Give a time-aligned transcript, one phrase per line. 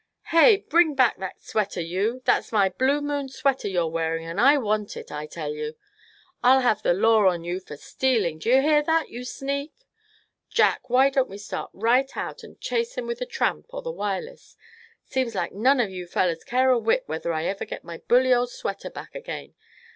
[0.29, 2.23] "Hey, bring back that sweater, you!
[2.25, 5.75] That's my blue moon sweater you're wearing, and I want it, I tell you!
[6.43, 9.73] I'll have the law on you for stealing, d'ye hear that, you sneak?
[10.49, 13.91] Jack, why don't we start right out, and chase 'em with the Tramp or the
[13.91, 14.57] Wireless?
[15.05, 18.33] Seems like none of you fellers care a whit whether I ever get my bully
[18.33, 19.53] old sweater back again.